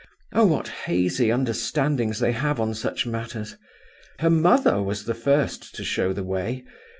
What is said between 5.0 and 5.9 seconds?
the first to